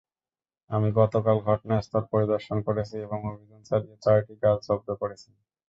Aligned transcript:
আমি 0.69 0.89
গতকাল 0.99 1.37
ঘটনাস্থল 1.47 2.03
পরিদর্শন 2.11 2.57
করেছি 2.67 2.95
এবং 3.05 3.19
অভিযান 3.29 3.61
চালিয়ে 3.69 3.97
চারটি 4.03 4.33
গাছ 4.43 4.59
জব্দ 4.67 4.87
করেছি। 5.01 5.29